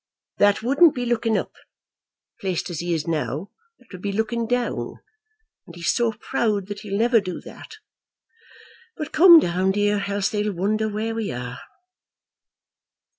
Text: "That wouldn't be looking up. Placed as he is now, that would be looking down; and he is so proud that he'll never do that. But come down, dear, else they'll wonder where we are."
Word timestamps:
"That 0.39 0.63
wouldn't 0.63 0.95
be 0.95 1.05
looking 1.05 1.37
up. 1.37 1.53
Placed 2.39 2.71
as 2.71 2.79
he 2.79 2.91
is 2.91 3.05
now, 3.05 3.51
that 3.77 3.89
would 3.91 4.01
be 4.01 4.11
looking 4.11 4.47
down; 4.47 4.99
and 5.67 5.75
he 5.75 5.81
is 5.81 5.93
so 5.93 6.13
proud 6.13 6.65
that 6.69 6.79
he'll 6.79 6.97
never 6.97 7.21
do 7.21 7.39
that. 7.41 7.75
But 8.97 9.11
come 9.11 9.39
down, 9.39 9.73
dear, 9.73 10.03
else 10.07 10.29
they'll 10.29 10.53
wonder 10.53 10.89
where 10.89 11.13
we 11.13 11.31
are." 11.31 11.59